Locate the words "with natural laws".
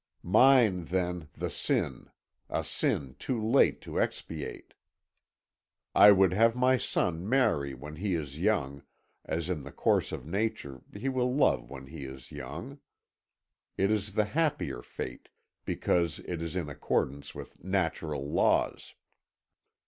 17.35-18.95